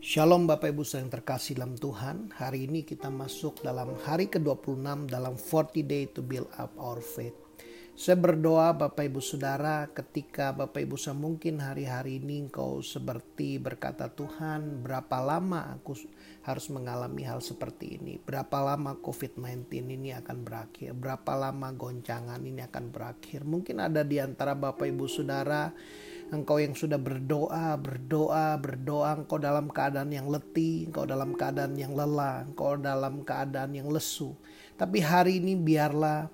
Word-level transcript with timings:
Shalom 0.00 0.48
Bapak 0.48 0.72
Ibu 0.72 0.80
yang 0.96 1.12
terkasih 1.12 1.60
dalam 1.60 1.76
Tuhan. 1.76 2.32
Hari 2.32 2.64
ini 2.64 2.88
kita 2.88 3.12
masuk 3.12 3.60
dalam 3.60 4.00
hari 4.00 4.32
ke-26 4.32 5.12
dalam 5.12 5.36
40 5.36 5.84
day 5.84 6.08
to 6.08 6.24
build 6.24 6.48
up 6.56 6.72
our 6.80 7.04
faith. 7.04 7.36
Saya 7.92 8.16
berdoa 8.16 8.72
Bapak 8.72 9.12
Ibu 9.12 9.20
Saudara 9.20 9.84
ketika 9.92 10.56
Bapak 10.56 10.88
Ibu 10.88 10.96
saya 10.96 11.12
mungkin 11.12 11.60
hari-hari 11.60 12.16
ini 12.16 12.48
engkau 12.48 12.80
seperti 12.80 13.60
berkata 13.60 14.08
Tuhan 14.08 14.80
berapa 14.80 15.20
lama 15.20 15.76
aku 15.76 15.92
harus 16.48 16.72
mengalami 16.72 17.28
hal 17.28 17.44
seperti 17.44 18.00
ini. 18.00 18.16
Berapa 18.16 18.56
lama 18.72 18.96
COVID-19 19.04 19.68
ini 19.84 20.16
akan 20.16 20.48
berakhir. 20.48 20.96
Berapa 20.96 21.36
lama 21.36 21.76
goncangan 21.76 22.40
ini 22.40 22.64
akan 22.64 22.88
berakhir. 22.88 23.44
Mungkin 23.44 23.84
ada 23.84 24.00
di 24.00 24.16
antara 24.16 24.56
Bapak 24.56 24.88
Ibu 24.88 25.04
Saudara 25.04 25.68
Engkau 26.30 26.62
yang 26.62 26.78
sudah 26.78 26.94
berdoa, 26.94 27.74
berdoa, 27.74 28.54
berdoa, 28.54 29.18
engkau 29.18 29.42
dalam 29.42 29.66
keadaan 29.66 30.14
yang 30.14 30.30
letih, 30.30 30.86
engkau 30.86 31.02
dalam 31.02 31.34
keadaan 31.34 31.74
yang 31.74 31.90
lelah, 31.90 32.46
engkau 32.46 32.78
dalam 32.78 33.26
keadaan 33.26 33.74
yang 33.74 33.90
lesu. 33.90 34.38
Tapi 34.78 35.02
hari 35.02 35.42
ini 35.42 35.58
biarlah 35.58 36.30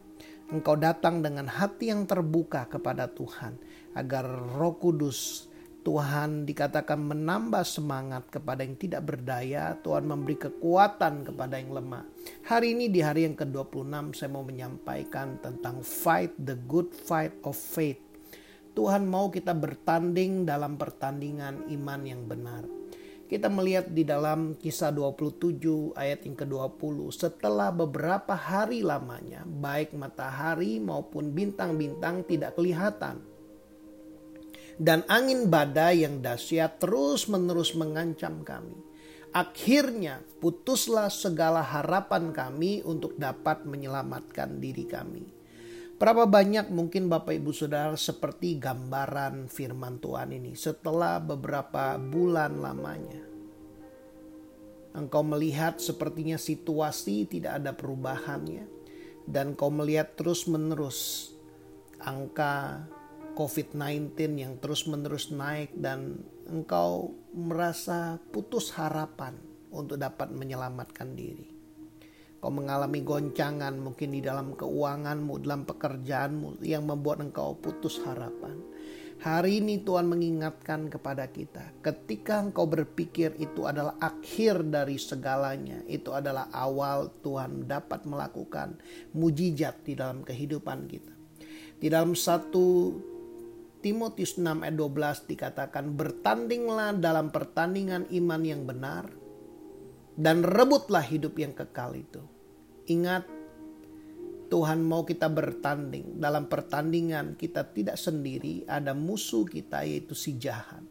engkau 0.52 0.76
datang 0.76 1.24
dengan 1.24 1.48
hati 1.48 1.88
yang 1.88 2.04
terbuka 2.04 2.68
kepada 2.68 3.08
Tuhan, 3.08 3.56
agar 3.96 4.28
Roh 4.28 4.76
Kudus 4.76 5.48
Tuhan 5.86 6.50
dikatakan 6.50 6.98
menambah 6.98 7.62
semangat 7.62 8.26
kepada 8.26 8.66
yang 8.66 8.74
tidak 8.74 9.06
berdaya, 9.06 9.78
Tuhan 9.86 10.02
memberi 10.02 10.34
kekuatan 10.34 11.30
kepada 11.30 11.62
yang 11.62 11.70
lemah. 11.70 12.02
Hari 12.42 12.74
ini 12.74 12.90
di 12.90 12.98
hari 12.98 13.22
yang 13.22 13.38
ke-26 13.38 14.18
saya 14.18 14.28
mau 14.34 14.42
menyampaikan 14.42 15.38
tentang 15.38 15.86
fight 15.86 16.34
the 16.42 16.58
good 16.66 16.90
fight 16.90 17.30
of 17.46 17.54
faith 17.54 18.02
Tuhan 18.76 19.08
mau 19.08 19.32
kita 19.32 19.56
bertanding 19.56 20.44
dalam 20.44 20.76
pertandingan 20.76 21.64
iman 21.72 22.00
yang 22.04 22.28
benar. 22.28 22.68
Kita 23.26 23.48
melihat 23.48 23.88
di 23.88 24.04
dalam 24.04 24.52
kisah 24.54 24.92
27 24.92 25.96
ayat 25.96 26.28
yang 26.28 26.36
ke-20. 26.36 27.10
Setelah 27.10 27.72
beberapa 27.72 28.36
hari 28.36 28.84
lamanya, 28.84 29.42
baik 29.48 29.96
matahari 29.96 30.76
maupun 30.78 31.32
bintang-bintang 31.32 32.22
tidak 32.28 32.54
kelihatan. 32.54 33.24
Dan 34.76 35.08
angin 35.08 35.48
badai 35.48 36.04
yang 36.04 36.20
dahsyat 36.20 36.76
terus-menerus 36.76 37.72
mengancam 37.74 38.44
kami. 38.44 38.76
Akhirnya 39.32 40.20
putuslah 40.38 41.08
segala 41.08 41.64
harapan 41.64 42.30
kami 42.30 42.84
untuk 42.84 43.16
dapat 43.16 43.64
menyelamatkan 43.64 44.60
diri 44.60 44.84
kami. 44.84 45.35
Berapa 45.96 46.28
banyak 46.28 46.68
mungkin 46.68 47.08
Bapak 47.08 47.40
Ibu 47.40 47.56
Saudara 47.56 47.96
seperti 47.96 48.60
gambaran 48.60 49.48
firman 49.48 49.96
Tuhan 49.96 50.28
ini 50.28 50.52
setelah 50.52 51.16
beberapa 51.24 51.96
bulan 51.96 52.60
lamanya. 52.60 53.24
Engkau 54.92 55.24
melihat 55.24 55.80
sepertinya 55.80 56.36
situasi 56.36 57.24
tidak 57.24 57.64
ada 57.64 57.72
perubahannya. 57.72 58.68
Dan 59.24 59.56
kau 59.56 59.72
melihat 59.72 60.14
terus 60.20 60.44
menerus 60.44 61.32
angka 61.96 62.84
COVID-19 63.32 64.36
yang 64.36 64.60
terus 64.60 64.84
menerus 64.84 65.32
naik 65.32 65.72
dan 65.80 66.20
engkau 66.48 67.16
merasa 67.32 68.20
putus 68.36 68.68
harapan 68.76 69.36
untuk 69.72 69.96
dapat 69.96 70.28
menyelamatkan 70.28 71.16
diri. 71.16 71.55
Kau 72.46 72.54
mengalami 72.54 73.02
goncangan 73.02 73.74
mungkin 73.74 74.14
di 74.14 74.22
dalam 74.22 74.54
keuanganmu, 74.54 75.42
dalam 75.42 75.66
pekerjaanmu 75.66 76.62
yang 76.62 76.86
membuat 76.86 77.18
engkau 77.18 77.58
putus 77.58 77.98
harapan. 78.06 78.54
Hari 79.18 79.58
ini 79.58 79.82
Tuhan 79.82 80.06
mengingatkan 80.06 80.86
kepada 80.86 81.26
kita, 81.26 81.74
ketika 81.82 82.38
engkau 82.38 82.70
berpikir 82.70 83.34
itu 83.42 83.66
adalah 83.66 83.98
akhir 83.98 84.62
dari 84.62 84.94
segalanya, 84.94 85.82
itu 85.90 86.14
adalah 86.14 86.46
awal 86.54 87.10
Tuhan 87.18 87.66
dapat 87.66 88.06
melakukan 88.06 88.78
mujizat 89.10 89.82
di 89.82 89.98
dalam 89.98 90.22
kehidupan 90.22 90.86
kita. 90.86 91.14
Di 91.82 91.90
dalam 91.90 92.14
satu 92.14 92.94
Timotius 93.82 94.38
6 94.38 94.62
ayat 94.62 94.78
12 94.78 95.34
dikatakan 95.34 95.98
bertandinglah 95.98 96.94
dalam 96.94 97.34
pertandingan 97.34 98.06
iman 98.06 98.42
yang 98.46 98.62
benar 98.62 99.10
dan 100.14 100.46
rebutlah 100.46 101.02
hidup 101.02 101.34
yang 101.42 101.50
kekal 101.50 101.90
itu. 101.98 102.35
Ingat, 102.86 103.26
Tuhan 104.46 104.78
mau 104.86 105.02
kita 105.02 105.26
bertanding. 105.26 106.22
Dalam 106.22 106.46
pertandingan 106.46 107.34
kita 107.34 107.66
tidak 107.74 107.98
sendiri, 107.98 108.62
ada 108.70 108.94
musuh 108.94 109.42
kita 109.42 109.82
yaitu 109.82 110.14
si 110.14 110.38
jahat. 110.38 110.86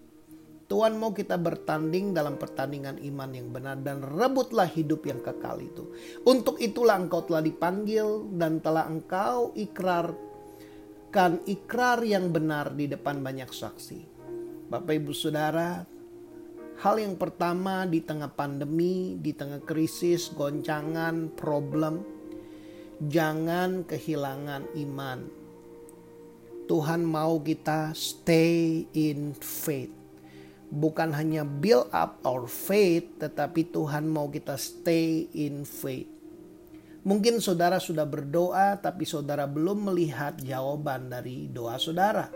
Tuhan 0.65 0.97
mau 0.97 1.13
kita 1.13 1.37
bertanding 1.37 2.11
dalam 2.11 2.41
pertandingan 2.41 2.97
iman 2.97 3.29
yang 3.31 3.53
benar 3.53 3.77
dan 3.85 4.01
rebutlah 4.01 4.65
hidup 4.65 5.05
yang 5.05 5.21
kekal 5.21 5.61
itu. 5.61 5.93
Untuk 6.25 6.57
itulah 6.57 6.97
engkau 6.97 7.21
telah 7.21 7.45
dipanggil 7.45 8.33
dan 8.33 8.57
telah 8.65 8.89
engkau 8.89 9.53
ikrarkan 9.53 11.45
ikrar 11.45 12.01
yang 12.01 12.33
benar 12.33 12.73
di 12.73 12.89
depan 12.89 13.21
banyak 13.21 13.53
saksi. 13.53 13.99
Bapak 14.65 14.97
Ibu 14.97 15.13
Saudara, 15.13 15.85
Hal 16.75 16.99
yang 16.99 17.15
pertama 17.15 17.87
di 17.87 18.03
tengah 18.03 18.27
pandemi, 18.35 19.15
di 19.15 19.31
tengah 19.31 19.63
krisis, 19.63 20.27
goncangan, 20.35 21.31
problem, 21.31 22.03
jangan 22.99 23.87
kehilangan 23.87 24.75
iman. 24.83 25.19
Tuhan 26.67 27.07
mau 27.07 27.39
kita 27.39 27.95
stay 27.95 28.83
in 28.91 29.31
faith. 29.39 29.93
Bukan 30.67 31.15
hanya 31.15 31.47
build 31.47 31.87
up 31.95 32.19
our 32.27 32.43
faith, 32.43 33.23
tetapi 33.23 33.71
Tuhan 33.71 34.11
mau 34.11 34.27
kita 34.27 34.59
stay 34.59 35.31
in 35.31 35.63
faith. 35.63 36.11
Mungkin 37.05 37.39
saudara 37.39 37.79
sudah 37.79 38.03
berdoa, 38.03 38.75
tapi 38.81 39.07
saudara 39.07 39.47
belum 39.47 39.93
melihat 39.93 40.35
jawaban 40.41 41.07
dari 41.07 41.47
doa 41.47 41.77
saudara 41.79 42.27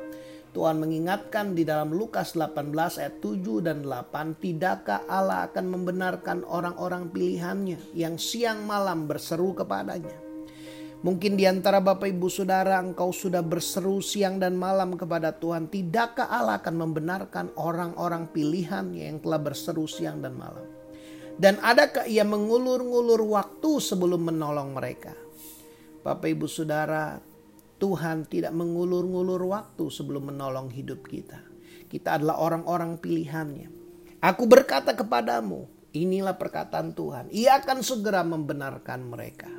Tuhan 0.50 0.82
mengingatkan 0.82 1.54
di 1.54 1.62
dalam 1.62 1.94
Lukas 1.94 2.34
18 2.34 2.74
ayat 2.74 3.16
7 3.22 3.62
dan 3.62 3.86
8, 3.86 4.42
tidakkah 4.42 5.06
Allah 5.06 5.46
akan 5.46 5.66
membenarkan 5.70 6.42
orang-orang 6.42 7.14
pilihannya 7.14 7.94
yang 7.94 8.18
siang 8.18 8.66
malam 8.66 9.06
berseru 9.06 9.54
kepadanya? 9.54 10.30
Mungkin 11.00 11.40
di 11.40 11.48
antara 11.48 11.80
Bapak 11.80 12.12
Ibu 12.12 12.28
Saudara 12.28 12.76
engkau 12.82 13.16
sudah 13.16 13.40
berseru 13.40 14.04
siang 14.04 14.36
dan 14.36 14.60
malam 14.60 15.00
kepada 15.00 15.32
Tuhan. 15.32 15.72
Tidakkah 15.72 16.28
Allah 16.28 16.60
akan 16.60 16.76
membenarkan 16.76 17.56
orang-orang 17.56 18.28
pilihannya 18.28 19.08
yang 19.08 19.24
telah 19.24 19.40
berseru 19.40 19.88
siang 19.88 20.20
dan 20.20 20.36
malam? 20.36 20.68
Dan 21.40 21.56
adakah 21.64 22.04
ia 22.04 22.28
mengulur-ngulur 22.28 23.24
waktu 23.32 23.80
sebelum 23.80 24.28
menolong 24.28 24.76
mereka? 24.76 25.16
Bapak 26.04 26.36
Ibu 26.36 26.52
Saudara, 26.52 27.16
Tuhan 27.80 28.28
tidak 28.28 28.52
mengulur-ngulur 28.52 29.40
waktu 29.48 29.88
sebelum 29.88 30.36
menolong 30.36 30.68
hidup 30.68 31.08
kita. 31.08 31.40
Kita 31.88 32.20
adalah 32.20 32.44
orang-orang 32.44 33.00
pilihannya. 33.00 33.72
Aku 34.20 34.46
berkata 34.46 34.92
kepadamu, 34.94 35.66
inilah 35.96 36.36
perkataan 36.36 36.92
Tuhan. 36.92 37.32
Ia 37.32 37.64
akan 37.64 37.80
segera 37.80 38.22
membenarkan 38.28 39.00
mereka. 39.08 39.50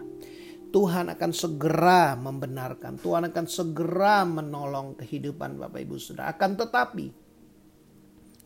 Tuhan 0.70 1.10
akan 1.10 1.30
segera 1.34 2.14
membenarkan. 2.14 3.00
Tuhan 3.00 3.26
akan 3.32 3.46
segera 3.50 4.22
menolong 4.22 4.94
kehidupan 5.00 5.58
Bapak 5.58 5.80
Ibu 5.82 5.96
Saudara. 5.98 6.30
Akan 6.30 6.54
tetapi, 6.54 7.10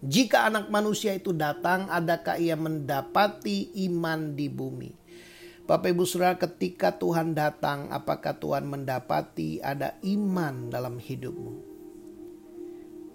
jika 0.01 0.49
anak 0.49 0.73
manusia 0.73 1.13
itu 1.13 1.37
datang, 1.37 1.89
adakah 1.93 2.41
ia 2.41 2.57
mendapati 2.57 3.77
iman 3.91 4.33
di 4.33 4.49
bumi? 4.49 5.04
Bapak 5.65 5.97
Ibu 5.97 6.05
Saudara 6.05 6.37
ketika 6.37 6.93
Tuhan 6.93 7.33
datang 7.33 7.89
apakah 7.89 8.37
Tuhan 8.37 8.69
mendapati 8.69 9.65
ada 9.65 9.97
iman 10.05 10.69
dalam 10.69 11.01
hidupmu? 11.01 11.73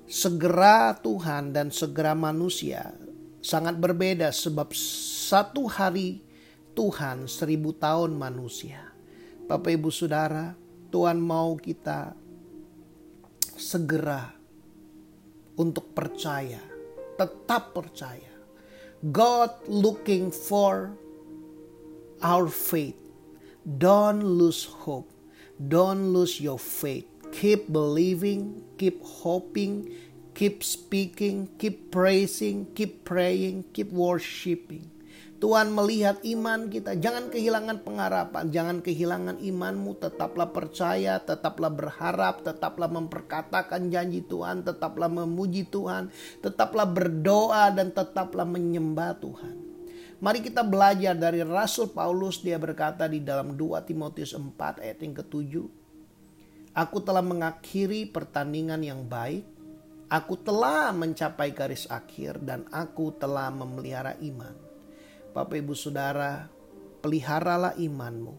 Segera 0.09 0.97
Tuhan 0.97 1.53
dan 1.53 1.69
segera 1.69 2.17
manusia 2.17 2.89
sangat 3.45 3.77
berbeda 3.77 4.33
sebab 4.33 4.73
satu 5.29 5.69
hari 5.69 6.25
Tuhan 6.73 7.29
seribu 7.29 7.77
tahun 7.77 8.17
manusia. 8.17 8.81
Bapak 9.45 9.69
Ibu 9.69 9.93
Saudara 9.93 10.57
Tuhan 10.89 11.21
mau 11.21 11.53
kita 11.53 12.17
segera 13.53 14.25
untuk 15.53 15.93
percaya, 15.93 16.65
tetap 17.13 17.77
percaya. 17.77 18.33
God 19.05 19.69
looking 19.69 20.33
for 20.33 20.97
our 22.21 22.47
faith. 22.47 22.97
Don't 23.63 24.23
lose 24.23 24.65
hope. 24.65 25.11
Don't 25.59 26.15
lose 26.15 26.39
your 26.39 26.59
faith. 26.59 27.05
Keep 27.35 27.69
believing, 27.69 28.63
keep 28.79 29.03
hoping, 29.03 29.91
keep 30.33 30.63
speaking, 30.63 31.51
keep 31.59 31.91
praising, 31.91 32.71
keep 32.73 33.05
praying, 33.05 33.67
keep 33.75 33.91
worshiping. 33.91 34.87
Tuhan 35.39 35.71
melihat 35.71 36.19
iman 36.19 36.67
kita. 36.67 36.99
Jangan 36.99 37.31
kehilangan 37.31 37.87
pengharapan, 37.87 38.51
jangan 38.51 38.77
kehilangan 38.83 39.39
imanmu. 39.39 39.95
Tetaplah 39.95 40.51
percaya, 40.51 41.15
tetaplah 41.23 41.71
berharap, 41.71 42.43
tetaplah 42.43 42.91
memperkatakan 42.91 43.87
janji 43.87 44.19
Tuhan, 44.27 44.67
tetaplah 44.67 45.07
memuji 45.07 45.63
Tuhan, 45.63 46.11
tetaplah 46.43 46.83
berdoa 46.83 47.71
dan 47.71 47.95
tetaplah 47.95 48.43
menyembah 48.43 49.15
Tuhan. 49.23 49.68
Mari 50.19 50.43
kita 50.43 50.67
belajar 50.67 51.15
dari 51.15 51.39
Rasul 51.47 51.95
Paulus 51.95 52.43
dia 52.43 52.59
berkata 52.59 53.07
di 53.07 53.23
dalam 53.23 53.55
2 53.55 53.87
Timotius 53.87 54.35
4 54.35 54.83
ayat 54.83 54.99
yang 54.99 55.15
ketujuh. 55.15 55.67
Aku 56.75 56.99
telah 56.99 57.23
mengakhiri 57.23 58.03
pertandingan 58.11 58.83
yang 58.83 59.07
baik. 59.07 59.47
Aku 60.11 60.35
telah 60.35 60.91
mencapai 60.91 61.55
garis 61.55 61.87
akhir 61.87 62.43
dan 62.43 62.67
aku 62.67 63.15
telah 63.15 63.47
memelihara 63.47 64.19
iman. 64.19 64.51
Bapak 65.31 65.55
Ibu 65.55 65.71
Saudara, 65.71 66.51
peliharalah 66.99 67.79
imanmu. 67.79 68.35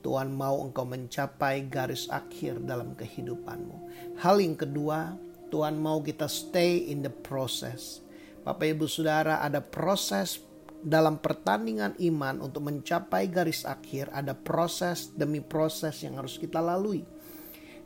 Tuhan 0.00 0.32
mau 0.32 0.64
engkau 0.64 0.88
mencapai 0.88 1.68
garis 1.68 2.08
akhir 2.08 2.64
dalam 2.64 2.96
kehidupanmu. 2.96 3.76
Hal 4.24 4.40
yang 4.40 4.56
kedua, 4.56 5.20
Tuhan 5.52 5.76
mau 5.76 6.00
kita 6.00 6.32
stay 6.32 6.88
in 6.88 7.04
the 7.04 7.12
process. 7.12 8.00
Bapak 8.40 8.72
Ibu 8.72 8.88
Saudara, 8.88 9.44
ada 9.44 9.60
proses 9.60 10.40
dalam 10.80 11.20
pertandingan 11.20 11.96
iman 12.00 12.40
untuk 12.40 12.64
mencapai 12.64 13.28
garis 13.28 13.68
akhir, 13.68 14.08
ada 14.16 14.32
proses 14.32 15.12
demi 15.12 15.44
proses 15.44 16.00
yang 16.00 16.16
harus 16.16 16.40
kita 16.40 16.60
lalui. 16.60 17.04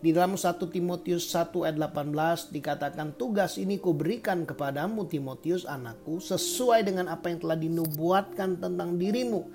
Di 0.04 0.12
dalam 0.12 0.36
1 0.36 0.60
Timotius 0.68 1.32
1 1.32 1.64
ayat 1.64 1.80
18 1.80 2.52
dikatakan 2.52 3.16
tugas 3.16 3.56
ini 3.56 3.80
kuberikan 3.80 4.44
kepadamu 4.44 5.08
Timotius 5.08 5.64
anakku 5.64 6.20
sesuai 6.20 6.84
dengan 6.84 7.08
apa 7.08 7.32
yang 7.32 7.40
telah 7.40 7.56
dinubuatkan 7.56 8.60
tentang 8.60 9.00
dirimu. 9.00 9.48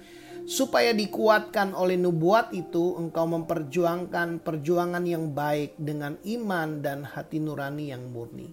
Supaya 0.49 0.89
dikuatkan 0.97 1.77
oleh 1.77 2.01
nubuat 2.01 2.49
itu 2.57 2.97
engkau 2.97 3.29
memperjuangkan 3.29 4.41
perjuangan 4.41 5.05
yang 5.05 5.37
baik 5.37 5.77
dengan 5.77 6.17
iman 6.25 6.81
dan 6.81 7.05
hati 7.05 7.37
nurani 7.37 7.93
yang 7.93 8.09
murni. 8.09 8.49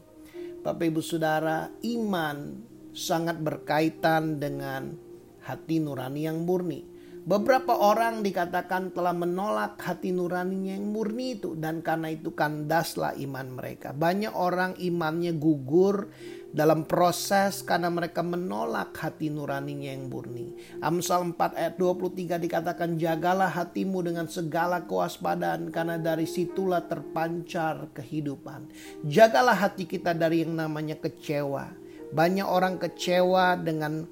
Bapak 0.60 0.92
ibu 0.92 1.00
saudara 1.00 1.72
iman 1.80 2.60
sangat 2.96 3.36
berkaitan 3.44 4.40
dengan 4.40 4.96
hati 5.44 5.78
nurani 5.78 6.24
yang 6.24 6.48
murni. 6.48 6.96
Beberapa 7.26 7.74
orang 7.74 8.22
dikatakan 8.22 8.94
telah 8.94 9.10
menolak 9.10 9.82
hati 9.82 10.14
nuraninya 10.14 10.78
yang 10.78 10.94
murni 10.94 11.34
itu 11.34 11.58
dan 11.58 11.82
karena 11.82 12.14
itu 12.14 12.30
kandaslah 12.30 13.18
iman 13.18 13.50
mereka. 13.50 13.90
Banyak 13.90 14.30
orang 14.30 14.78
imannya 14.78 15.34
gugur 15.34 16.06
dalam 16.54 16.86
proses 16.86 17.66
karena 17.66 17.90
mereka 17.90 18.22
menolak 18.22 18.94
hati 18.94 19.26
nuraninya 19.26 19.90
yang 19.90 20.06
murni. 20.06 20.54
Amsal 20.78 21.34
4 21.34 21.58
ayat 21.58 21.74
23 21.74 22.38
dikatakan 22.46 22.94
jagalah 22.94 23.50
hatimu 23.50 24.06
dengan 24.06 24.30
segala 24.30 24.86
kewaspadaan 24.86 25.74
karena 25.74 25.98
dari 25.98 26.30
situlah 26.30 26.86
terpancar 26.86 27.90
kehidupan. 27.90 28.70
Jagalah 29.02 29.66
hati 29.66 29.82
kita 29.90 30.14
dari 30.14 30.46
yang 30.46 30.54
namanya 30.54 30.94
kecewa. 30.94 31.85
Banyak 32.12 32.46
orang 32.46 32.78
kecewa 32.78 33.58
dengan 33.58 34.06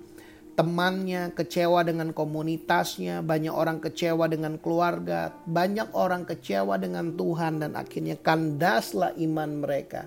temannya, 0.54 1.34
kecewa 1.34 1.82
dengan 1.82 2.14
komunitasnya, 2.14 3.26
banyak 3.26 3.50
orang 3.50 3.82
kecewa 3.82 4.30
dengan 4.30 4.54
keluarga, 4.62 5.34
banyak 5.44 5.90
orang 5.98 6.22
kecewa 6.22 6.78
dengan 6.78 7.14
Tuhan 7.18 7.58
dan 7.58 7.74
akhirnya 7.74 8.14
kandaslah 8.22 9.18
iman 9.18 9.50
mereka. 9.62 10.06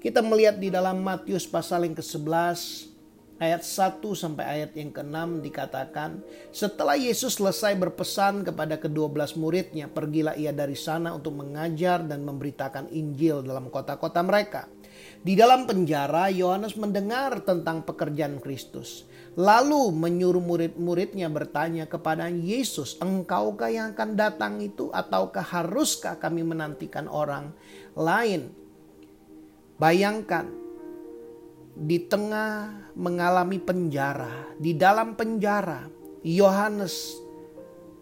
Kita 0.00 0.24
melihat 0.24 0.56
di 0.56 0.72
dalam 0.72 1.04
Matius 1.04 1.44
pasal 1.44 1.84
yang 1.84 1.98
ke-11 1.98 2.88
ayat 3.36 3.60
1 3.66 4.00
sampai 4.00 4.44
ayat 4.46 4.70
yang 4.78 4.94
ke-6 4.94 5.44
dikatakan, 5.44 6.24
setelah 6.54 6.96
Yesus 6.96 7.36
selesai 7.36 7.76
berpesan 7.76 8.46
kepada 8.46 8.80
kedua 8.80 9.12
belas 9.12 9.34
muridnya, 9.36 9.90
pergilah 9.90 10.38
ia 10.38 10.54
dari 10.54 10.78
sana 10.78 11.12
untuk 11.12 11.36
mengajar 11.36 12.00
dan 12.06 12.24
memberitakan 12.24 12.88
Injil 12.94 13.44
dalam 13.44 13.68
kota-kota 13.68 14.22
mereka. 14.24 14.70
Di 15.20 15.36
dalam 15.36 15.68
penjara, 15.68 16.32
Yohanes 16.32 16.80
mendengar 16.80 17.44
tentang 17.44 17.84
pekerjaan 17.84 18.40
Kristus. 18.40 19.04
Lalu 19.36 19.92
menyuruh 19.92 20.40
murid-muridnya 20.40 21.28
bertanya 21.28 21.84
kepada 21.84 22.32
Yesus, 22.32 22.96
engkaukah 23.04 23.68
yang 23.68 23.92
akan 23.92 24.16
datang 24.16 24.64
itu 24.64 24.88
ataukah 24.90 25.44
haruskah 25.44 26.16
kami 26.16 26.40
menantikan 26.40 27.04
orang 27.04 27.52
lain? 27.92 28.48
Bayangkan, 29.76 30.48
di 31.76 32.00
tengah 32.00 32.90
mengalami 32.96 33.60
penjara, 33.60 34.56
di 34.56 34.72
dalam 34.72 35.14
penjara, 35.20 35.88
Yohanes 36.24 37.16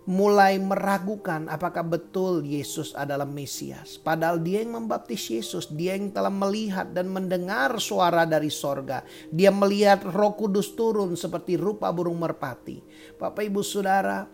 mulai 0.08 0.56
meragukan 0.56 1.52
apakah 1.52 1.84
betul 1.84 2.40
Yesus 2.40 2.96
adalah 2.96 3.28
Mesias. 3.28 4.00
Padahal 4.00 4.40
dia 4.40 4.64
yang 4.64 4.80
membaptis 4.80 5.28
Yesus, 5.28 5.68
dia 5.68 6.00
yang 6.00 6.08
telah 6.08 6.32
melihat 6.32 6.96
dan 6.96 7.12
mendengar 7.12 7.76
suara 7.76 8.24
dari 8.24 8.48
sorga. 8.48 9.04
Dia 9.28 9.52
melihat 9.52 10.08
roh 10.08 10.32
kudus 10.32 10.72
turun 10.72 11.12
seperti 11.12 11.60
rupa 11.60 11.92
burung 11.92 12.24
merpati. 12.24 12.80
Bapak 13.20 13.52
ibu 13.52 13.60
saudara, 13.60 14.24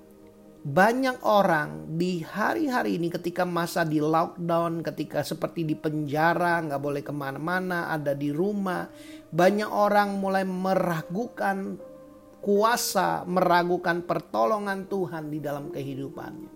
banyak 0.62 1.26
orang 1.26 1.99
di 1.99 2.23
hari-hari 2.23 2.94
ini 2.94 3.11
ketika 3.11 3.43
masa 3.43 3.82
di 3.82 3.99
lockdown, 3.99 4.79
ketika 4.87 5.27
seperti 5.27 5.67
di 5.67 5.75
penjara, 5.75 6.62
nggak 6.62 6.81
boleh 6.81 7.03
ke 7.03 7.11
mana-mana, 7.11 7.91
ada 7.91 8.15
di 8.15 8.31
rumah. 8.31 8.87
Banyak 9.35 9.69
orang 9.75 10.23
mulai 10.23 10.47
meragukan 10.47 11.75
kuasa 12.44 13.25
meragukan 13.25 14.05
pertolongan 14.05 14.85
Tuhan 14.85 15.32
di 15.32 15.41
dalam 15.41 15.73
kehidupannya. 15.73 16.52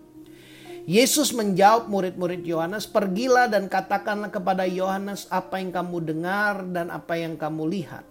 Yesus 0.85 1.32
menjawab 1.37 1.88
murid-murid 1.88 2.44
Yohanes, 2.44 2.85
"Pergilah 2.88 3.49
dan 3.49 3.69
katakanlah 3.69 4.29
kepada 4.29 4.69
Yohanes 4.69 5.29
apa 5.32 5.61
yang 5.61 5.73
kamu 5.73 5.96
dengar 6.00 6.64
dan 6.69 6.88
apa 6.93 7.17
yang 7.17 7.37
kamu 7.40 7.69
lihat. 7.69 8.05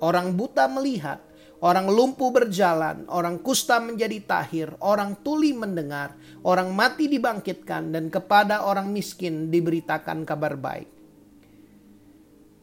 Orang 0.00 0.36
buta 0.36 0.68
melihat, 0.68 1.24
orang 1.64 1.88
lumpuh 1.88 2.28
berjalan, 2.28 3.08
orang 3.08 3.40
kusta 3.40 3.80
menjadi 3.80 4.20
tahir, 4.24 4.68
orang 4.80 5.16
tuli 5.24 5.56
mendengar, 5.56 6.16
orang 6.44 6.72
mati 6.72 7.08
dibangkitkan, 7.08 7.96
dan 7.96 8.12
kepada 8.12 8.64
orang 8.64 8.92
miskin 8.92 9.48
diberitakan 9.48 10.28
kabar 10.28 10.56
baik." 10.56 10.97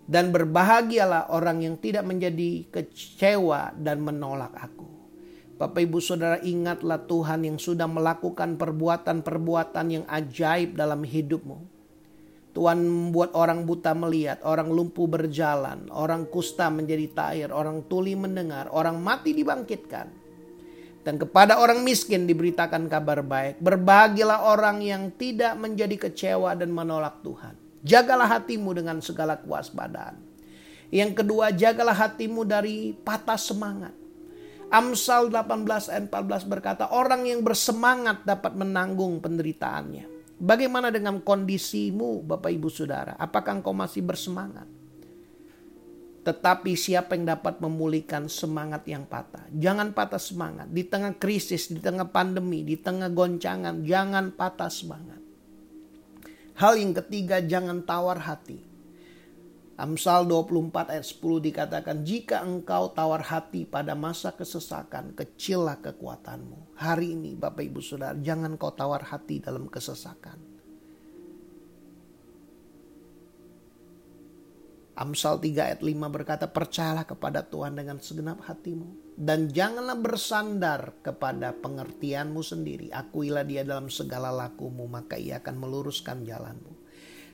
Dan 0.06 0.30
berbahagialah 0.30 1.34
orang 1.34 1.66
yang 1.66 1.76
tidak 1.82 2.06
menjadi 2.06 2.70
kecewa 2.70 3.74
dan 3.74 4.06
menolak 4.06 4.54
aku. 4.54 4.86
Bapak 5.56 5.82
ibu 5.88 6.04
saudara 6.04 6.38
ingatlah 6.44 7.00
Tuhan 7.08 7.48
yang 7.48 7.58
sudah 7.58 7.88
melakukan 7.88 8.60
perbuatan-perbuatan 8.60 9.86
yang 9.88 10.06
ajaib 10.06 10.76
dalam 10.76 11.02
hidupmu. 11.02 11.58
Tuhan 12.56 12.84
membuat 12.84 13.36
orang 13.36 13.68
buta 13.68 13.92
melihat, 13.92 14.40
orang 14.44 14.72
lumpuh 14.72 15.12
berjalan, 15.12 15.92
orang 15.92 16.28
kusta 16.28 16.72
menjadi 16.72 17.08
tair, 17.12 17.50
orang 17.52 17.84
tuli 17.88 18.16
mendengar, 18.16 18.72
orang 18.72 19.00
mati 19.00 19.36
dibangkitkan. 19.36 20.08
Dan 21.04 21.20
kepada 21.20 21.60
orang 21.60 21.84
miskin 21.84 22.28
diberitakan 22.28 22.88
kabar 22.92 23.24
baik. 23.24 23.60
Berbahagialah 23.60 24.48
orang 24.52 24.80
yang 24.84 25.12
tidak 25.16 25.56
menjadi 25.60 26.08
kecewa 26.08 26.56
dan 26.56 26.72
menolak 26.72 27.20
Tuhan. 27.24 27.65
Jagalah 27.86 28.26
hatimu 28.26 28.74
dengan 28.74 28.98
segala 28.98 29.38
kewaspadaan. 29.38 30.18
Yang 30.90 31.22
kedua, 31.22 31.54
jagalah 31.54 31.94
hatimu 31.94 32.42
dari 32.42 32.98
patah 32.98 33.38
semangat. 33.38 33.94
Amsal 34.74 35.30
18 35.30 35.94
ayat 35.94 36.10
14 36.10 36.50
berkata, 36.50 36.90
orang 36.90 37.30
yang 37.30 37.46
bersemangat 37.46 38.26
dapat 38.26 38.58
menanggung 38.58 39.22
penderitaannya. 39.22 40.10
Bagaimana 40.36 40.90
dengan 40.92 41.22
kondisimu 41.22 42.26
Bapak 42.26 42.52
Ibu 42.52 42.68
Saudara? 42.68 43.14
Apakah 43.16 43.62
engkau 43.62 43.72
masih 43.72 44.04
bersemangat? 44.04 44.68
Tetapi 46.26 46.74
siapa 46.74 47.14
yang 47.14 47.38
dapat 47.38 47.62
memulihkan 47.62 48.26
semangat 48.26 48.82
yang 48.90 49.06
patah? 49.06 49.46
Jangan 49.54 49.94
patah 49.94 50.18
semangat. 50.18 50.68
Di 50.74 50.82
tengah 50.82 51.14
krisis, 51.22 51.70
di 51.70 51.78
tengah 51.78 52.10
pandemi, 52.10 52.66
di 52.66 52.82
tengah 52.82 53.14
goncangan, 53.14 53.86
jangan 53.86 54.34
patah 54.34 54.74
semangat. 54.74 55.15
Hal 56.56 56.80
yang 56.80 56.96
ketiga 56.96 57.44
jangan 57.44 57.84
tawar 57.84 58.24
hati. 58.24 58.64
Amsal 59.76 60.24
24 60.24 60.96
ayat 60.96 61.04
10 61.04 61.20
dikatakan 61.52 62.08
jika 62.08 62.40
engkau 62.40 62.96
tawar 62.96 63.28
hati 63.28 63.68
pada 63.68 63.92
masa 63.92 64.32
kesesakan 64.32 65.12
kecillah 65.12 65.84
kekuatanmu. 65.84 66.80
Hari 66.80 67.12
ini 67.12 67.36
Bapak 67.36 67.60
Ibu 67.60 67.84
Saudara 67.84 68.16
jangan 68.16 68.56
kau 68.56 68.72
tawar 68.72 69.04
hati 69.04 69.44
dalam 69.44 69.68
kesesakan. 69.68 70.40
Amsal 74.96 75.44
3 75.44 75.76
ayat 75.76 75.82
5 75.84 75.92
berkata, 76.08 76.48
percayalah 76.48 77.04
kepada 77.04 77.44
Tuhan 77.44 77.76
dengan 77.76 78.00
segenap 78.00 78.40
hatimu. 78.48 79.05
Dan 79.16 79.48
janganlah 79.48 79.96
bersandar 79.96 81.00
kepada 81.00 81.56
pengertianmu 81.56 82.44
sendiri. 82.44 82.92
Akuilah 82.92 83.48
dia 83.48 83.64
dalam 83.64 83.88
segala 83.88 84.28
lakumu, 84.28 84.92
maka 84.92 85.16
ia 85.16 85.40
akan 85.40 85.56
meluruskan 85.56 86.28
jalanmu. 86.28 86.76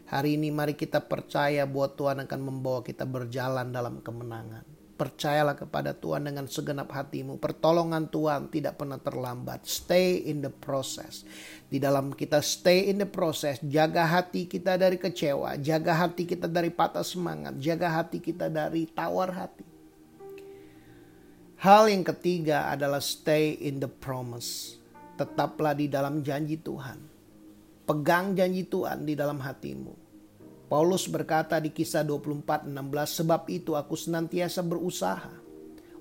Hari 0.06 0.38
ini 0.38 0.54
mari 0.54 0.78
kita 0.78 1.02
percaya 1.02 1.66
bahwa 1.66 1.90
Tuhan 1.98 2.18
akan 2.30 2.42
membawa 2.44 2.86
kita 2.86 3.10
berjalan 3.10 3.74
dalam 3.74 3.98
kemenangan. 3.98 4.62
Percayalah 4.94 5.58
kepada 5.58 5.98
Tuhan 5.98 6.30
dengan 6.30 6.46
segenap 6.46 6.94
hatimu. 6.94 7.42
Pertolongan 7.42 8.14
Tuhan 8.14 8.54
tidak 8.54 8.78
pernah 8.78 9.02
terlambat. 9.02 9.66
Stay 9.66 10.22
in 10.30 10.46
the 10.46 10.54
process. 10.54 11.26
Di 11.66 11.82
dalam 11.82 12.14
kita 12.14 12.46
stay 12.46 12.94
in 12.94 13.02
the 13.02 13.10
process, 13.10 13.58
jaga 13.66 14.06
hati 14.06 14.46
kita 14.46 14.78
dari 14.78 15.02
kecewa, 15.02 15.58
jaga 15.58 15.98
hati 15.98 16.30
kita 16.30 16.46
dari 16.46 16.70
patah 16.70 17.02
semangat, 17.02 17.58
jaga 17.58 17.90
hati 17.90 18.22
kita 18.22 18.54
dari 18.54 18.86
tawar 18.86 19.34
hati. 19.34 19.71
Hal 21.62 21.94
yang 21.94 22.02
ketiga 22.02 22.74
adalah 22.74 22.98
stay 22.98 23.54
in 23.54 23.78
the 23.78 23.86
promise. 23.86 24.82
Tetaplah 25.14 25.78
di 25.78 25.86
dalam 25.86 26.26
janji 26.26 26.58
Tuhan. 26.58 26.98
Pegang 27.86 28.34
janji 28.34 28.66
Tuhan 28.66 29.06
di 29.06 29.14
dalam 29.14 29.38
hatimu. 29.38 29.94
Paulus 30.66 31.06
berkata 31.06 31.62
di 31.62 31.70
kisah 31.70 32.02
24:16, 32.02 33.14
sebab 33.14 33.46
itu 33.46 33.78
aku 33.78 33.94
senantiasa 33.94 34.66
berusaha 34.66 35.30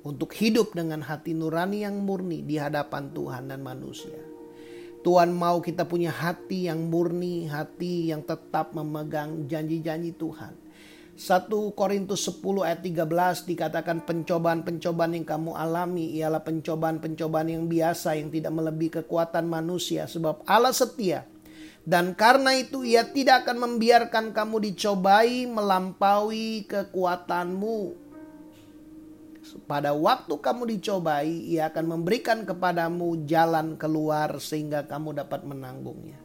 untuk 0.01 0.33
hidup 0.33 0.73
dengan 0.73 1.05
hati 1.05 1.37
nurani 1.37 1.85
yang 1.85 2.09
murni 2.09 2.41
di 2.41 2.57
hadapan 2.57 3.13
Tuhan 3.13 3.53
dan 3.53 3.61
manusia. 3.61 4.17
Tuhan 5.05 5.29
mau 5.29 5.61
kita 5.61 5.85
punya 5.85 6.09
hati 6.09 6.73
yang 6.73 6.89
murni, 6.89 7.45
hati 7.53 8.09
yang 8.09 8.25
tetap 8.25 8.73
memegang 8.73 9.45
janji-janji 9.45 10.17
Tuhan. 10.17 10.57
1 11.21 11.53
Korintus 11.77 12.25
10 12.33 12.65
ayat 12.65 12.81
13 12.81 13.45
dikatakan 13.45 14.09
pencobaan-pencobaan 14.09 15.21
yang 15.21 15.29
kamu 15.29 15.53
alami 15.53 16.17
ialah 16.17 16.41
pencobaan-pencobaan 16.41 17.53
yang 17.53 17.69
biasa 17.69 18.17
yang 18.17 18.33
tidak 18.33 18.57
melebihi 18.57 19.05
kekuatan 19.05 19.45
manusia 19.45 20.09
sebab 20.09 20.41
Allah 20.49 20.73
setia 20.73 21.29
dan 21.85 22.17
karena 22.17 22.57
itu 22.57 22.89
ia 22.89 23.05
tidak 23.05 23.45
akan 23.45 23.69
membiarkan 23.69 24.33
kamu 24.33 24.73
dicobai 24.73 25.45
melampaui 25.45 26.65
kekuatanmu. 26.65 28.09
Pada 29.67 29.91
waktu 29.97 30.31
kamu 30.37 30.79
dicobai, 30.79 31.51
ia 31.51 31.73
akan 31.73 31.99
memberikan 31.99 32.47
kepadamu 32.47 33.27
jalan 33.27 33.75
keluar 33.75 34.39
sehingga 34.39 34.87
kamu 34.87 35.21
dapat 35.25 35.43
menanggungnya. 35.43 36.21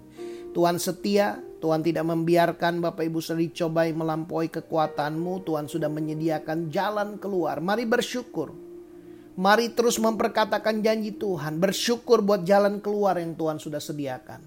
Tuhan 0.53 0.77
setia, 0.77 1.41
Tuhan 1.65 1.81
tidak 1.81 2.05
membiarkan 2.05 2.77
Bapak 2.77 3.09
Ibu 3.09 3.17
sudah 3.17 3.41
dicobai 3.41 3.89
melampaui 3.89 4.53
kekuatanmu. 4.53 5.41
Tuhan 5.41 5.65
sudah 5.65 5.89
menyediakan 5.89 6.69
jalan 6.69 7.17
keluar. 7.17 7.57
Mari 7.57 7.89
bersyukur. 7.89 8.53
Mari 9.33 9.73
terus 9.73 9.97
memperkatakan 9.97 10.85
janji 10.85 11.17
Tuhan. 11.17 11.57
Bersyukur 11.57 12.21
buat 12.21 12.45
jalan 12.45 12.85
keluar 12.85 13.17
yang 13.17 13.33
Tuhan 13.33 13.57
sudah 13.57 13.81
sediakan. 13.81 14.45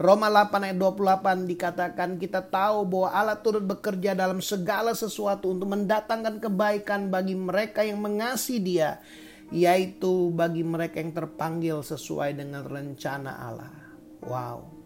Roma 0.00 0.32
8 0.32 0.72
ayat 0.72 0.78
28 0.80 1.52
dikatakan 1.52 2.16
kita 2.16 2.48
tahu 2.48 2.88
bahwa 2.88 3.08
Allah 3.12 3.36
turut 3.36 3.68
bekerja 3.68 4.16
dalam 4.16 4.40
segala 4.40 4.96
sesuatu 4.96 5.52
untuk 5.52 5.68
mendatangkan 5.68 6.40
kebaikan 6.40 7.12
bagi 7.12 7.36
mereka 7.36 7.84
yang 7.84 8.00
mengasihi 8.00 8.64
dia. 8.64 9.04
Yaitu 9.52 10.32
bagi 10.32 10.64
mereka 10.64 10.96
yang 10.96 11.12
terpanggil 11.12 11.84
sesuai 11.84 12.40
dengan 12.40 12.64
rencana 12.64 13.36
Allah. 13.36 13.76
Wow. 14.24 14.81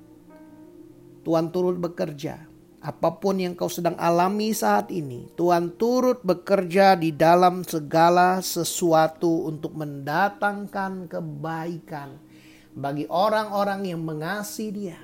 Tuhan 1.27 1.51
turut 1.51 1.75
bekerja. 1.75 2.47
Apa 2.79 3.19
pun 3.19 3.43
yang 3.43 3.59
kau 3.59 3.67
sedang 3.67 3.99
alami 3.99 4.55
saat 4.55 4.95
ini, 4.95 5.27
Tuhan 5.35 5.75
turut 5.75 6.23
bekerja 6.23 6.95
di 6.95 7.11
dalam 7.11 7.67
segala 7.67 8.39
sesuatu 8.39 9.51
untuk 9.51 9.75
mendatangkan 9.75 11.11
kebaikan 11.11 12.15
bagi 12.79 13.11
orang-orang 13.11 13.91
yang 13.91 14.07
mengasihi 14.07 14.71
dia. 14.71 15.01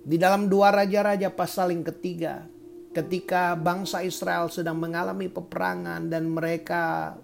Di 0.00 0.16
dalam 0.16 0.48
dua 0.48 0.72
raja-raja 0.72 1.28
pasal 1.28 1.76
yang 1.76 1.84
ketiga, 1.84 2.48
ketika 2.96 3.52
bangsa 3.52 4.00
Israel 4.00 4.48
sedang 4.48 4.80
mengalami 4.80 5.28
peperangan 5.28 6.08
dan 6.08 6.24
mereka 6.24 7.14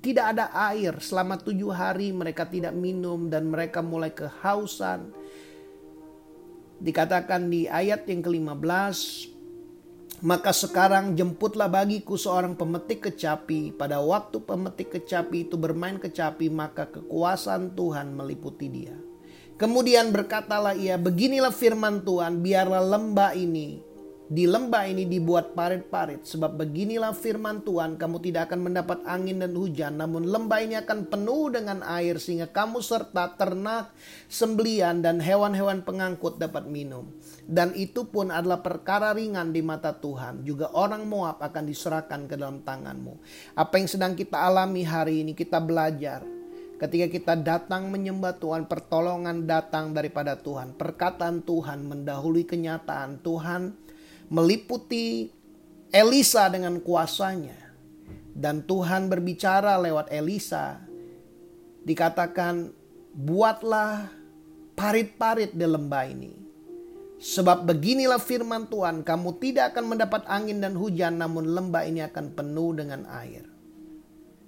tidak 0.00 0.32
ada 0.32 0.48
air 0.72 0.96
selama 0.96 1.36
tujuh 1.36 1.70
hari 1.70 2.08
mereka 2.10 2.48
tidak 2.48 2.72
minum 2.72 3.28
dan 3.28 3.52
mereka 3.52 3.84
mulai 3.84 4.16
kehausan. 4.16 5.12
Dikatakan 6.82 7.46
di 7.46 7.70
ayat 7.70 8.10
yang 8.10 8.26
ke-15, 8.26 9.30
maka 10.26 10.50
sekarang 10.50 11.14
jemputlah 11.14 11.70
bagiku 11.70 12.18
seorang 12.18 12.58
pemetik 12.58 13.06
kecapi. 13.06 13.70
Pada 13.70 14.02
waktu 14.02 14.42
pemetik 14.42 14.98
kecapi 14.98 15.46
itu 15.46 15.54
bermain 15.54 16.02
kecapi, 16.02 16.50
maka 16.50 16.90
kekuasaan 16.90 17.78
Tuhan 17.78 18.18
meliputi 18.18 18.66
dia. 18.66 18.98
Kemudian 19.54 20.10
berkatalah 20.10 20.74
ia, 20.74 20.98
beginilah 20.98 21.54
firman 21.54 22.02
Tuhan, 22.02 22.42
biarlah 22.42 22.82
lembah 22.82 23.38
ini 23.38 23.91
di 24.30 24.46
lembah 24.46 24.86
ini 24.86 25.04
dibuat 25.04 25.52
parit-parit 25.52 26.22
sebab 26.22 26.54
beginilah 26.54 27.10
firman 27.10 27.60
Tuhan 27.66 27.98
kamu 27.98 28.16
tidak 28.22 28.48
akan 28.48 28.70
mendapat 28.70 28.98
angin 29.02 29.42
dan 29.42 29.52
hujan 29.52 29.98
namun 29.98 30.30
lembah 30.30 30.60
ini 30.62 30.78
akan 30.78 31.10
penuh 31.10 31.50
dengan 31.50 31.82
air 31.82 32.22
sehingga 32.22 32.46
kamu 32.48 32.78
serta 32.80 33.34
ternak 33.34 33.90
sembelian 34.30 35.02
dan 35.02 35.18
hewan-hewan 35.18 35.82
pengangkut 35.82 36.38
dapat 36.38 36.64
minum 36.70 37.10
dan 37.44 37.74
itu 37.74 38.06
pun 38.06 38.30
adalah 38.30 38.62
perkara 38.62 39.10
ringan 39.10 39.50
di 39.50 39.60
mata 39.60 39.90
Tuhan 39.90 40.46
juga 40.46 40.70
orang 40.72 41.04
Moab 41.04 41.42
akan 41.42 41.64
diserahkan 41.66 42.30
ke 42.30 42.38
dalam 42.38 42.62
tanganmu 42.62 43.18
apa 43.58 43.74
yang 43.74 43.88
sedang 43.90 44.14
kita 44.14 44.38
alami 44.38 44.86
hari 44.86 45.26
ini 45.26 45.34
kita 45.34 45.58
belajar 45.58 46.22
Ketika 46.82 47.06
kita 47.06 47.38
datang 47.38 47.94
menyembah 47.94 48.42
Tuhan, 48.42 48.66
pertolongan 48.66 49.46
datang 49.46 49.94
daripada 49.94 50.34
Tuhan. 50.34 50.74
Perkataan 50.74 51.46
Tuhan 51.46 51.86
mendahului 51.86 52.42
kenyataan. 52.42 53.22
Tuhan 53.22 53.70
meliputi 54.32 55.28
Elisa 55.92 56.48
dengan 56.48 56.80
kuasanya. 56.80 57.60
Dan 58.32 58.64
Tuhan 58.64 59.12
berbicara 59.12 59.76
lewat 59.76 60.08
Elisa. 60.08 60.80
Dikatakan, 61.84 62.72
buatlah 63.12 64.08
parit-parit 64.72 65.52
di 65.52 65.68
lembah 65.68 66.04
ini. 66.08 66.32
Sebab 67.22 67.68
beginilah 67.68 68.18
firman 68.18 68.66
Tuhan, 68.72 69.04
kamu 69.04 69.36
tidak 69.36 69.76
akan 69.76 69.94
mendapat 69.94 70.24
angin 70.26 70.64
dan 70.64 70.74
hujan, 70.74 71.20
namun 71.20 71.52
lembah 71.52 71.84
ini 71.84 72.00
akan 72.02 72.32
penuh 72.32 72.72
dengan 72.72 73.04
air. 73.06 73.44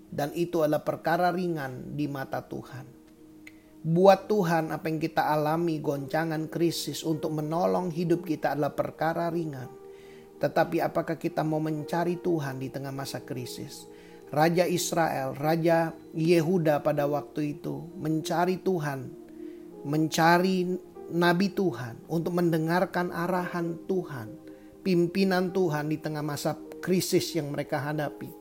Dan 0.09 0.33
itu 0.33 0.65
adalah 0.65 0.81
perkara 0.81 1.29
ringan 1.29 1.93
di 1.93 2.09
mata 2.09 2.41
Tuhan. 2.41 3.04
Buat 3.85 4.33
Tuhan 4.33 4.73
apa 4.73 4.89
yang 4.89 4.97
kita 4.97 5.29
alami 5.29 5.77
goncangan 5.77 6.49
krisis 6.49 7.05
untuk 7.05 7.37
menolong 7.37 7.93
hidup 7.93 8.25
kita 8.25 8.57
adalah 8.57 8.73
perkara 8.73 9.29
ringan. 9.29 9.69
Tetapi 10.41 10.81
apakah 10.81 11.21
kita 11.21 11.45
mau 11.45 11.61
mencari 11.61 12.17
Tuhan 12.17 12.65
di 12.65 12.73
tengah 12.73 12.97
masa 12.97 13.21
krisis? 13.21 13.85
Raja 14.33 14.65
Israel, 14.65 15.37
Raja 15.37 15.93
Yehuda 16.17 16.81
pada 16.81 17.05
waktu 17.05 17.61
itu 17.61 17.85
mencari 18.01 18.57
Tuhan, 18.65 19.13
mencari 19.85 20.81
Nabi 21.13 21.53
Tuhan 21.53 22.09
untuk 22.09 22.41
mendengarkan 22.41 23.13
arahan 23.13 23.85
Tuhan, 23.85 24.33
pimpinan 24.81 25.53
Tuhan 25.53 25.93
di 25.93 26.01
tengah 26.01 26.25
masa 26.25 26.57
krisis 26.81 27.37
yang 27.37 27.53
mereka 27.53 27.85
hadapi. 27.85 28.33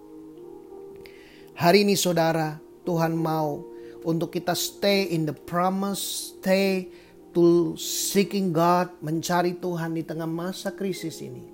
Hari 1.59 1.83
ini 1.83 1.99
saudara, 1.99 2.63
Tuhan 2.87 3.11
mau 3.11 3.72
untuk 4.03 4.35
kita 4.35 4.53
stay 4.53 5.11
in 5.11 5.27
the 5.27 5.35
promise, 5.35 6.35
stay 6.37 6.91
to 7.33 7.73
seeking 7.75 8.53
God, 8.53 8.93
mencari 9.01 9.57
Tuhan 9.57 9.97
di 9.97 10.05
tengah 10.05 10.29
masa 10.29 10.71
krisis 10.71 11.19
ini. 11.25 11.49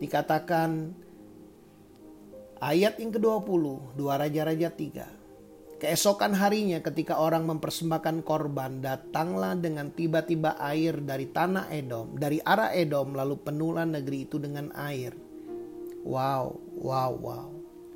Dikatakan 0.00 0.90
ayat 2.58 2.98
yang 2.98 3.12
ke-20, 3.12 3.62
dua 3.94 4.16
Raja-Raja 4.18 4.72
3. 4.72 5.24
Keesokan 5.84 6.32
harinya 6.40 6.80
ketika 6.80 7.20
orang 7.20 7.44
mempersembahkan 7.44 8.24
korban, 8.24 8.80
datanglah 8.80 9.52
dengan 9.52 9.92
tiba-tiba 9.92 10.56
air 10.56 10.96
dari 11.04 11.28
tanah 11.28 11.68
Edom, 11.68 12.16
dari 12.16 12.40
arah 12.40 12.72
Edom, 12.72 13.12
lalu 13.12 13.36
penuhlah 13.36 13.84
negeri 13.84 14.24
itu 14.24 14.40
dengan 14.40 14.72
air. 14.72 15.12
Wow, 16.00 16.56
wow, 16.80 17.12
wow. 17.12 17.53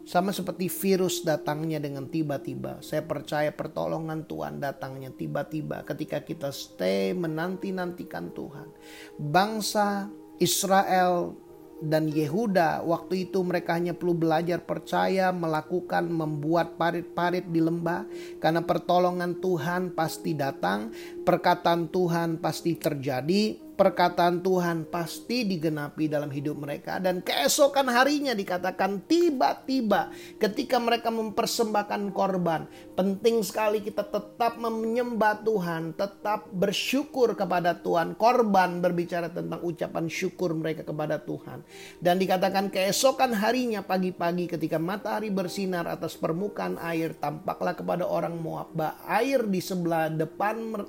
Sama 0.08 0.32
seperti 0.32 0.72
virus 0.72 1.20
datangnya 1.20 1.76
dengan 1.76 2.08
tiba-tiba. 2.08 2.80
Saya 2.80 3.04
percaya 3.04 3.52
pertolongan 3.52 4.24
Tuhan 4.24 4.56
datangnya 4.56 5.12
tiba-tiba 5.12 5.84
ketika 5.84 6.24
kita 6.24 6.48
stay 6.48 7.12
menanti-nantikan 7.12 8.32
Tuhan. 8.32 8.72
Bangsa 9.20 10.08
Israel 10.40 11.36
dan 11.84 12.08
Yehuda 12.08 12.88
waktu 12.88 13.28
itu 13.28 13.44
mereka 13.44 13.76
hanya 13.76 13.92
perlu 13.92 14.16
belajar 14.16 14.64
percaya 14.64 15.28
melakukan 15.28 16.08
membuat 16.08 16.80
parit-parit 16.80 17.44
di 17.44 17.60
lembah 17.60 18.08
karena 18.40 18.64
pertolongan 18.64 19.36
Tuhan 19.44 19.92
pasti 19.92 20.32
datang 20.32 20.88
perkataan 21.22 21.92
Tuhan 21.92 22.40
pasti 22.40 22.80
terjadi 22.80 23.67
perkataan 23.78 24.42
Tuhan 24.42 24.90
pasti 24.90 25.46
digenapi 25.46 26.10
dalam 26.10 26.34
hidup 26.34 26.58
mereka. 26.58 26.98
Dan 26.98 27.22
keesokan 27.22 27.86
harinya 27.86 28.34
dikatakan 28.34 29.06
tiba-tiba 29.06 30.10
ketika 30.42 30.82
mereka 30.82 31.14
mempersembahkan 31.14 32.10
korban 32.10 32.66
penting 32.98 33.46
sekali 33.46 33.78
kita 33.78 34.02
tetap 34.10 34.58
menyembah 34.58 35.46
Tuhan 35.46 35.94
tetap 35.94 36.50
bersyukur 36.50 37.38
kepada 37.38 37.78
Tuhan. 37.78 38.18
Korban 38.18 38.82
berbicara 38.82 39.30
tentang 39.30 39.62
ucapan 39.62 40.10
syukur 40.10 40.50
mereka 40.58 40.82
kepada 40.82 41.22
Tuhan. 41.22 41.62
Dan 42.02 42.18
dikatakan 42.18 42.74
keesokan 42.74 43.30
harinya 43.38 43.86
pagi-pagi 43.86 44.50
ketika 44.50 44.82
matahari 44.82 45.30
bersinar 45.30 45.86
atas 45.86 46.18
permukaan 46.18 46.74
air 46.82 47.14
tampaklah 47.14 47.78
kepada 47.78 48.02
orang 48.02 48.34
Moab 48.42 48.74
air 49.06 49.46
di 49.46 49.62
sebelah 49.62 50.10
depan 50.10 50.82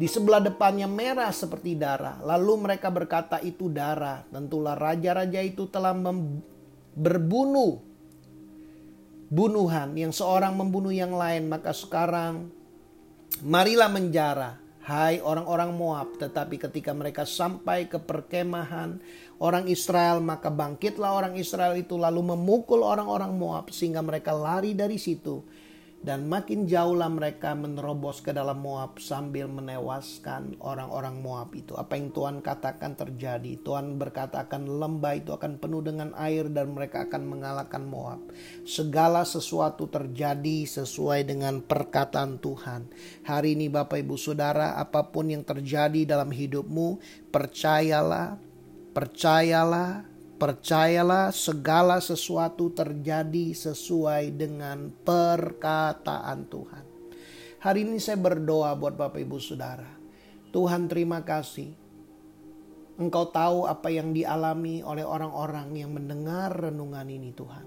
di 0.00 0.08
sebelah 0.08 0.40
depannya 0.40 0.88
merah 0.88 1.28
seperti 1.28 1.76
darah. 1.76 2.16
Lalu 2.24 2.64
mereka 2.64 2.88
berkata 2.88 3.36
itu 3.44 3.68
darah. 3.68 4.24
Tentulah 4.32 4.72
raja-raja 4.72 5.44
itu 5.44 5.68
telah 5.68 5.92
berbunuh 6.96 7.84
bunuhan 9.28 9.92
yang 9.92 10.08
seorang 10.08 10.56
membunuh 10.56 10.88
yang 10.88 11.12
lain. 11.12 11.52
Maka 11.52 11.76
sekarang 11.76 12.48
marilah 13.44 13.92
menjara. 13.92 14.56
Hai 14.80 15.20
orang-orang 15.20 15.76
Moab, 15.76 16.16
tetapi 16.16 16.56
ketika 16.56 16.96
mereka 16.96 17.28
sampai 17.28 17.84
ke 17.84 18.00
perkemahan 18.00 18.96
orang 19.36 19.68
Israel, 19.68 20.24
maka 20.24 20.48
bangkitlah 20.48 21.12
orang 21.12 21.36
Israel 21.36 21.76
itu 21.76 22.00
lalu 22.00 22.32
memukul 22.32 22.80
orang-orang 22.80 23.36
Moab 23.36 23.68
sehingga 23.68 24.00
mereka 24.00 24.32
lari 24.32 24.72
dari 24.72 24.96
situ 24.96 25.44
dan 26.00 26.32
makin 26.32 26.64
jauhlah 26.64 27.12
mereka 27.12 27.52
menerobos 27.52 28.24
ke 28.24 28.32
dalam 28.32 28.64
Moab 28.64 28.96
sambil 29.04 29.52
menewaskan 29.52 30.56
orang-orang 30.64 31.20
Moab 31.20 31.52
itu. 31.52 31.76
Apa 31.76 32.00
yang 32.00 32.08
Tuhan 32.08 32.40
katakan 32.40 32.96
terjadi. 32.96 33.60
Tuhan 33.60 34.00
berkata 34.00 34.48
akan 34.48 34.80
lembah 34.80 35.20
itu 35.20 35.36
akan 35.36 35.60
penuh 35.60 35.84
dengan 35.84 36.16
air 36.16 36.48
dan 36.48 36.72
mereka 36.72 37.04
akan 37.04 37.22
mengalahkan 37.28 37.84
Moab. 37.84 38.32
Segala 38.64 39.28
sesuatu 39.28 39.92
terjadi 39.92 40.64
sesuai 40.64 41.28
dengan 41.28 41.60
perkataan 41.60 42.40
Tuhan. 42.40 42.88
Hari 43.28 43.60
ini 43.60 43.68
Bapak 43.68 44.00
Ibu 44.00 44.16
Saudara 44.16 44.80
apa 44.80 45.12
pun 45.12 45.28
yang 45.28 45.44
terjadi 45.44 46.08
dalam 46.08 46.32
hidupmu 46.32 46.96
percayalah, 47.28 48.40
percayalah 48.96 50.09
Percayalah 50.40 51.36
segala 51.36 52.00
sesuatu 52.00 52.72
terjadi 52.72 53.52
sesuai 53.52 54.40
dengan 54.40 54.88
perkataan 54.88 56.48
Tuhan. 56.48 56.84
Hari 57.60 57.84
ini 57.84 58.00
saya 58.00 58.16
berdoa 58.16 58.72
buat 58.72 58.96
Bapak 58.96 59.20
Ibu 59.20 59.36
Saudara. 59.36 60.00
Tuhan 60.48 60.88
terima 60.88 61.20
kasih. 61.28 61.76
Engkau 62.96 63.28
tahu 63.28 63.68
apa 63.68 63.92
yang 63.92 64.16
dialami 64.16 64.80
oleh 64.80 65.04
orang-orang 65.04 65.76
yang 65.76 65.92
mendengar 65.92 66.56
renungan 66.56 67.04
ini 67.04 67.36
Tuhan. 67.36 67.66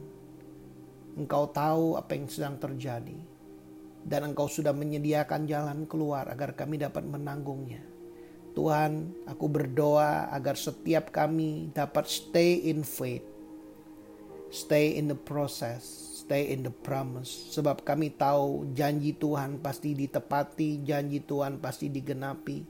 Engkau 1.13 1.53
tahu 1.53 1.93
apa 1.93 2.17
yang 2.17 2.25
sedang 2.25 2.57
terjadi. 2.57 3.21
Dan 4.01 4.33
engkau 4.33 4.49
sudah 4.49 4.73
menyediakan 4.73 5.45
jalan 5.45 5.85
keluar 5.85 6.25
agar 6.25 6.57
kami 6.57 6.81
dapat 6.81 7.05
menanggungnya. 7.05 7.92
Tuhan, 8.53 9.11
aku 9.25 9.49
berdoa 9.49 10.29
agar 10.29 10.53
setiap 10.53 11.09
kami 11.09 11.73
dapat 11.73 12.05
stay 12.05 12.69
in 12.69 12.85
faith, 12.85 13.25
stay 14.53 14.93
in 14.93 15.09
the 15.09 15.17
process, 15.17 15.81
stay 16.23 16.53
in 16.53 16.61
the 16.61 16.71
promise. 16.71 17.51
Sebab 17.57 17.81
kami 17.81 18.13
tahu 18.13 18.71
janji 18.77 19.17
Tuhan 19.17 19.57
pasti 19.59 19.97
ditepati, 19.97 20.85
janji 20.85 21.25
Tuhan 21.25 21.57
pasti 21.57 21.89
digenapi. 21.89 22.63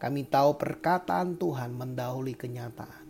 Kami 0.00 0.24
tahu 0.26 0.56
perkataan 0.56 1.36
Tuhan 1.36 1.76
mendahului 1.76 2.32
kenyataan. 2.32 3.06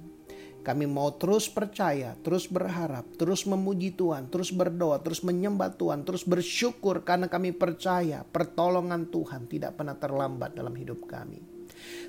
Kami 0.66 0.84
mau 0.84 1.14
terus 1.16 1.48
percaya, 1.48 2.12
terus 2.20 2.44
berharap, 2.44 3.06
terus 3.16 3.48
memuji 3.48 3.94
Tuhan, 3.94 4.28
terus 4.28 4.52
berdoa, 4.52 5.00
terus 5.00 5.24
menyembah 5.24 5.72
Tuhan, 5.72 6.04
terus 6.04 6.28
bersyukur 6.28 7.08
karena 7.08 7.24
kami 7.30 7.56
percaya 7.56 8.20
pertolongan 8.26 9.08
Tuhan 9.08 9.48
tidak 9.48 9.80
pernah 9.80 9.96
terlambat 9.96 10.52
dalam 10.52 10.76
hidup 10.76 11.08
kami. 11.08 11.57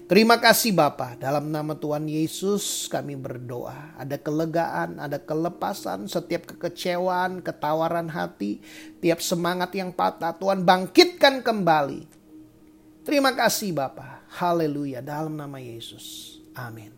Terima 0.10 0.42
kasih 0.42 0.74
Bapa, 0.74 1.14
dalam 1.22 1.54
nama 1.54 1.78
Tuhan 1.78 2.10
Yesus 2.10 2.90
kami 2.90 3.14
berdoa. 3.14 3.94
Ada 3.94 4.18
kelegaan, 4.18 4.98
ada 4.98 5.22
kelepasan, 5.22 6.10
setiap 6.10 6.50
kekecewaan, 6.50 7.46
ketawaran 7.46 8.10
hati, 8.10 8.58
tiap 9.06 9.22
semangat 9.22 9.70
yang 9.78 9.94
patah 9.94 10.34
Tuhan 10.34 10.66
bangkitkan 10.66 11.46
kembali. 11.46 12.10
Terima 13.06 13.38
kasih 13.38 13.70
Bapa. 13.70 14.26
Haleluya 14.34 15.06
dalam 15.06 15.38
nama 15.38 15.62
Yesus. 15.62 16.42
Amin. 16.58 16.90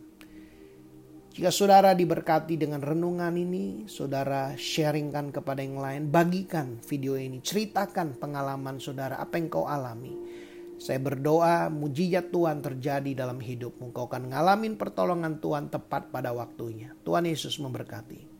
Jika 1.36 1.52
saudara 1.52 1.92
diberkati 1.92 2.56
dengan 2.56 2.80
renungan 2.80 3.36
ini, 3.36 3.92
saudara 3.92 4.56
sharingkan 4.56 5.36
kepada 5.36 5.60
yang 5.60 5.76
lain, 5.76 6.08
bagikan 6.08 6.80
video 6.88 7.20
ini, 7.20 7.44
ceritakan 7.44 8.16
pengalaman 8.16 8.80
saudara, 8.80 9.20
apa 9.20 9.36
yang 9.36 9.52
kau 9.52 9.68
alami. 9.68 10.16
Saya 10.82 10.98
berdoa 10.98 11.70
mujizat 11.70 12.34
Tuhan 12.34 12.58
terjadi 12.58 13.14
dalam 13.14 13.38
hidupmu. 13.38 13.94
Kau 13.94 14.10
akan 14.10 14.34
ngalamin 14.34 14.74
pertolongan 14.74 15.38
Tuhan 15.38 15.70
tepat 15.70 16.10
pada 16.10 16.34
waktunya. 16.34 16.90
Tuhan 17.06 17.22
Yesus 17.22 17.62
memberkati. 17.62 18.31